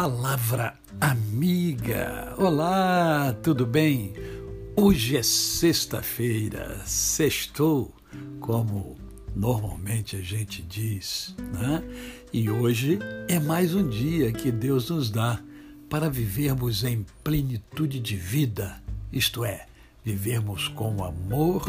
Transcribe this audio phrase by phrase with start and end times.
[0.00, 2.32] Palavra Amiga.
[2.38, 4.12] Olá, tudo bem?
[4.76, 7.92] Hoje é sexta-feira, sextou,
[8.38, 8.96] como
[9.34, 11.82] normalmente a gente diz, né?
[12.32, 15.42] E hoje é mais um dia que Deus nos dá
[15.90, 18.80] para vivermos em plenitude de vida,
[19.12, 19.66] isto é,
[20.04, 21.68] vivermos com amor,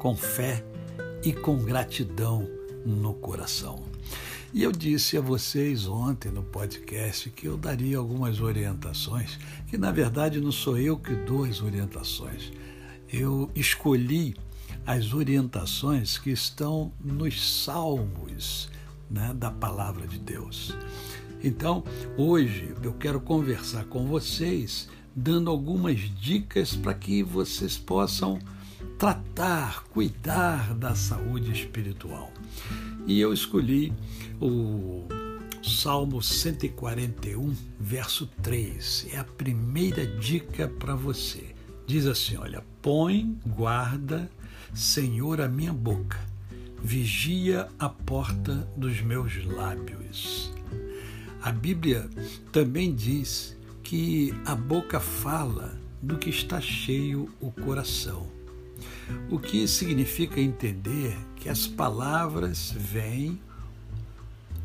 [0.00, 0.64] com fé
[1.22, 2.44] e com gratidão
[2.84, 3.87] no coração.
[4.52, 9.92] E eu disse a vocês ontem no podcast que eu daria algumas orientações, que na
[9.92, 12.50] verdade não sou eu que dou as orientações.
[13.12, 14.34] Eu escolhi
[14.86, 18.70] as orientações que estão nos salmos
[19.10, 20.74] né, da palavra de Deus.
[21.44, 21.84] Então,
[22.16, 28.38] hoje eu quero conversar com vocês, dando algumas dicas para que vocês possam
[28.98, 32.32] tratar, cuidar da saúde espiritual.
[33.08, 33.90] E eu escolhi
[34.38, 35.02] o
[35.62, 39.06] Salmo 141, verso 3.
[39.10, 41.54] É a primeira dica para você.
[41.86, 44.30] Diz assim: Olha, põe, guarda,
[44.74, 46.20] Senhor, a minha boca,
[46.82, 50.52] vigia a porta dos meus lábios.
[51.40, 52.10] A Bíblia
[52.52, 58.26] também diz que a boca fala do que está cheio o coração.
[59.30, 61.16] O que significa entender
[61.48, 63.40] que as palavras vêm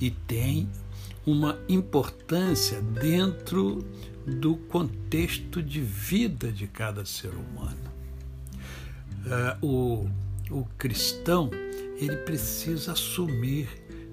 [0.00, 0.66] e têm
[1.26, 3.84] uma importância dentro
[4.26, 7.92] do contexto de vida de cada ser humano.
[9.62, 9.66] Uh,
[10.50, 11.50] o, o cristão
[11.98, 13.68] ele precisa assumir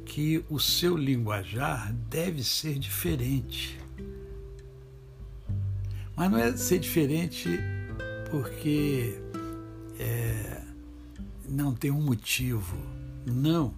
[0.06, 3.80] que o seu linguajar deve ser diferente.
[6.18, 7.48] Mas não é ser diferente
[8.30, 9.18] porque
[9.98, 10.57] é,
[11.48, 12.78] não tem um motivo.
[13.26, 13.74] Não.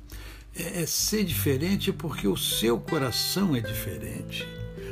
[0.55, 4.45] É, é ser diferente porque o seu coração é diferente.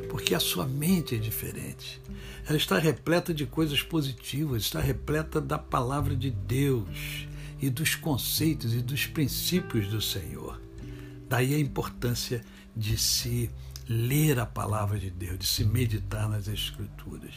[0.10, 2.02] Porque a sua mente é diferente.
[2.48, 7.28] Ela está repleta de coisas positivas, está repleta da palavra de Deus
[7.62, 10.62] e dos conceitos e dos princípios do Senhor.
[11.28, 12.42] Daí a importância
[12.76, 13.50] de se
[13.90, 17.34] ler a palavra de Deus, de se meditar nas Escrituras.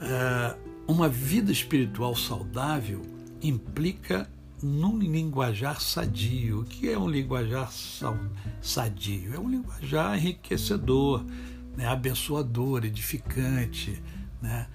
[0.00, 0.56] Ah,
[0.86, 3.02] uma vida espiritual saudável
[3.48, 4.28] implica
[4.62, 6.60] num linguajar sadio.
[6.60, 7.70] O que é um linguajar
[8.62, 9.34] sadio?
[9.34, 11.24] É um linguajar enriquecedor,
[11.76, 11.86] né?
[11.86, 14.02] abençoador, edificante,
[14.40, 14.66] né?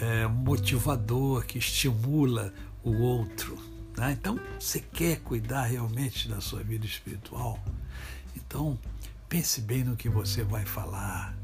[0.00, 3.56] É, motivador, que estimula o outro.
[3.96, 4.12] Né?
[4.12, 7.62] Então, você quer cuidar realmente da sua vida espiritual?
[8.36, 8.76] Então,
[9.28, 11.36] pense bem no que você vai falar,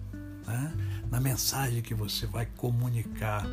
[0.44, 0.74] né?
[1.08, 3.46] na mensagem que você vai comunicar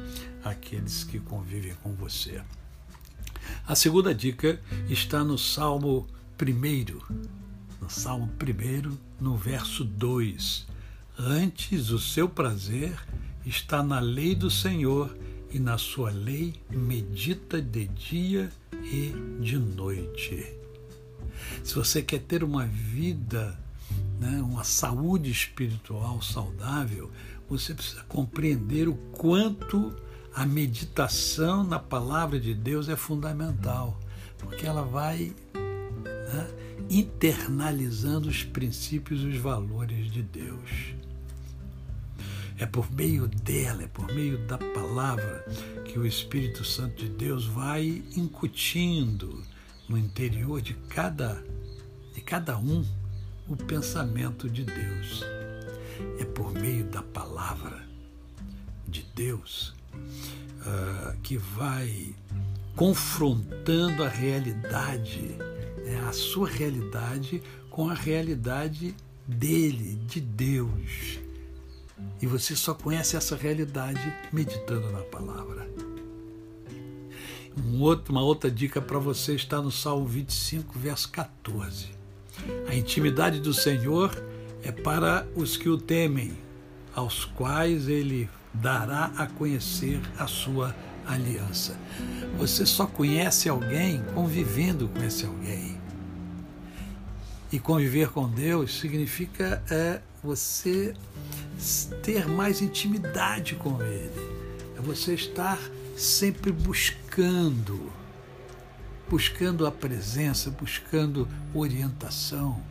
[0.44, 2.42] àqueles que convivem com você.
[3.68, 6.08] A segunda dica está no Salmo
[6.42, 7.16] 1,
[7.82, 10.68] no Salmo 1, no verso 2.
[11.18, 12.98] Antes o seu prazer
[13.46, 15.16] está na lei do Senhor,
[15.52, 20.56] e na sua lei medita de dia e de noite.
[21.64, 23.58] Se você quer ter uma vida
[24.20, 27.10] né, uma saúde espiritual saudável,
[27.50, 29.96] você precisa compreender o quanto
[30.34, 34.00] a meditação na palavra de Deus é fundamental,
[34.38, 36.48] porque ela vai né,
[36.90, 40.94] internalizando os princípios e os valores de Deus.
[42.58, 45.46] É por meio dela, é por meio da palavra
[45.86, 49.44] que o Espírito Santo de Deus vai incutindo
[49.88, 51.44] no interior de cada,
[52.14, 52.86] de cada um
[53.48, 55.24] o pensamento de Deus.
[56.20, 57.84] É por meio da palavra
[58.88, 62.14] de Deus uh, que vai
[62.76, 65.36] confrontando a realidade,
[65.84, 68.96] né, a sua realidade com a realidade
[69.28, 71.20] dele, de Deus.
[72.22, 75.70] E você só conhece essa realidade meditando na palavra.
[77.58, 81.88] Um outro, uma outra dica para você está no Salmo 25, verso 14.
[82.68, 84.12] A intimidade do Senhor
[84.64, 86.38] é para os que o temem,
[86.96, 90.76] aos quais ele dará a conhecer a sua
[91.06, 91.78] aliança.
[92.38, 95.78] Você só conhece alguém convivendo com esse alguém.
[97.52, 100.94] E conviver com Deus significa é, você
[102.04, 104.40] ter mais intimidade com Ele.
[104.78, 105.60] É você estar
[105.98, 107.92] sempre buscando
[109.10, 112.62] buscando a presença, buscando orientação.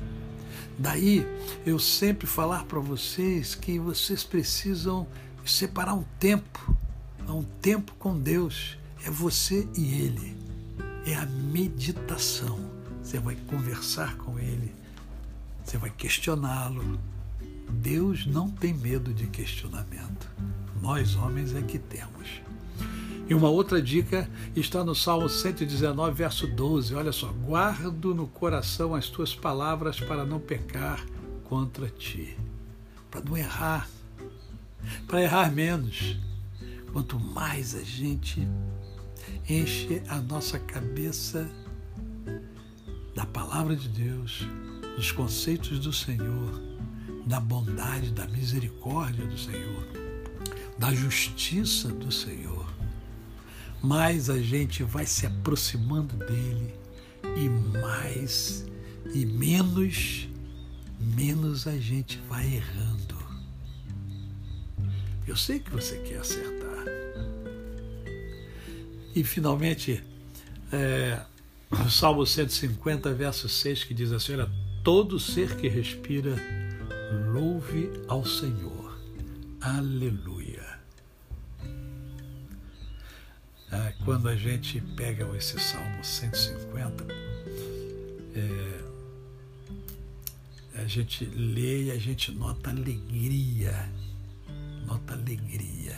[0.79, 1.27] Daí
[1.67, 5.07] eu sempre falar para vocês que vocês precisam
[5.51, 6.77] separar um tempo,
[7.29, 8.77] um tempo com Deus.
[9.05, 10.37] É você e Ele.
[11.07, 12.59] É a meditação.
[13.03, 14.75] Você vai conversar com Ele,
[15.65, 16.99] você vai questioná-lo,
[17.71, 20.29] Deus não tem medo de questionamento.
[20.81, 22.41] Nós, homens, é que temos.
[23.29, 26.95] E uma outra dica está no Salmo 119, verso 12.
[26.95, 31.05] Olha só: guardo no coração as tuas palavras para não pecar
[31.45, 32.37] contra ti.
[33.11, 33.89] Para não errar.
[35.07, 36.17] Para errar menos.
[36.93, 38.47] Quanto mais a gente
[39.49, 41.49] enche a nossa cabeça
[43.15, 44.47] da palavra de Deus,
[44.97, 46.61] dos conceitos do Senhor,
[47.27, 49.87] da bondade, da misericórdia do Senhor,
[50.79, 52.67] da justiça do Senhor,
[53.83, 56.75] mais a gente vai se aproximando dele
[57.37, 57.49] e
[57.81, 58.65] mais
[59.15, 60.29] e menos
[61.01, 63.18] menos a gente vai errando.
[65.29, 66.85] Eu sei que você quer acertar.
[69.15, 70.03] E finalmente,
[70.73, 71.21] é,
[71.71, 74.51] o Salmo 150, verso 6, que diz assim: Olha,
[74.83, 76.35] todo ser que respira,
[77.31, 78.99] louve ao Senhor.
[79.61, 80.79] Aleluia.
[83.71, 87.05] É, quando a gente pega esse Salmo 150,
[88.35, 88.81] é,
[90.81, 93.91] a gente lê e a gente nota alegria,
[94.89, 95.97] nota alegria.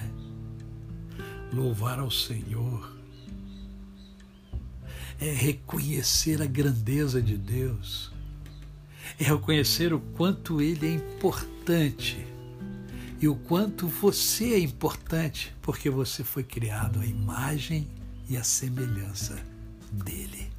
[1.52, 2.92] Louvar ao Senhor
[5.20, 8.10] é reconhecer a grandeza de Deus,
[9.18, 12.26] é reconhecer o quanto Ele é importante
[13.20, 17.86] e o quanto você é importante, porque você foi criado à imagem
[18.28, 19.38] e à semelhança
[19.92, 20.50] dele.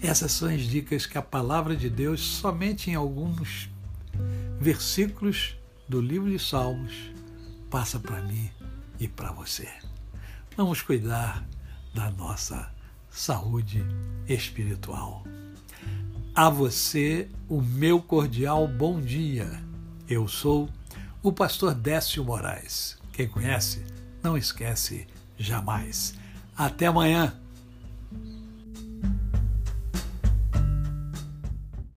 [0.00, 3.68] Essas são as dicas que a palavra de Deus, somente em alguns
[4.60, 5.56] versículos
[5.88, 7.10] do livro de Salmos,
[7.70, 8.50] passa para mim
[8.98, 9.68] e para você.
[10.56, 11.46] Vamos cuidar
[11.92, 12.72] da nossa
[13.10, 13.84] saúde
[14.28, 15.24] espiritual.
[16.34, 19.62] A você, o meu cordial bom dia.
[20.08, 20.68] Eu sou
[21.22, 22.98] o pastor Décio Moraes.
[23.12, 23.84] Quem conhece,
[24.22, 25.06] não esquece
[25.38, 26.14] jamais.
[26.56, 27.38] Até amanhã